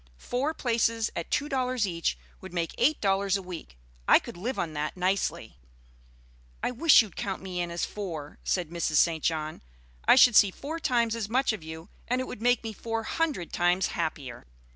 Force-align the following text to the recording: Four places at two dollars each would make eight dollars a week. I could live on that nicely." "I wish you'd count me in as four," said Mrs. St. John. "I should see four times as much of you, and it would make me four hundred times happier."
Four 0.17 0.55
places 0.55 1.11
at 1.15 1.29
two 1.29 1.47
dollars 1.47 1.85
each 1.85 2.17
would 2.39 2.55
make 2.55 2.73
eight 2.79 2.99
dollars 3.01 3.37
a 3.37 3.41
week. 3.43 3.77
I 4.07 4.17
could 4.17 4.35
live 4.35 4.57
on 4.57 4.73
that 4.73 4.97
nicely." 4.97 5.59
"I 6.63 6.71
wish 6.71 7.03
you'd 7.03 7.15
count 7.15 7.43
me 7.43 7.61
in 7.61 7.69
as 7.69 7.85
four," 7.85 8.39
said 8.43 8.71
Mrs. 8.71 8.95
St. 8.95 9.23
John. 9.23 9.61
"I 10.05 10.15
should 10.15 10.35
see 10.35 10.49
four 10.49 10.79
times 10.79 11.15
as 11.15 11.29
much 11.29 11.53
of 11.53 11.61
you, 11.61 11.87
and 12.07 12.19
it 12.19 12.25
would 12.25 12.41
make 12.41 12.63
me 12.63 12.73
four 12.73 13.03
hundred 13.03 13.53
times 13.53 13.89
happier." 13.89 14.47